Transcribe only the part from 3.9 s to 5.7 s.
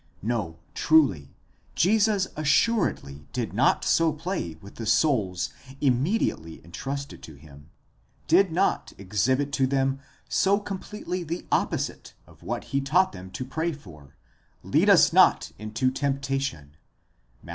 play with the souls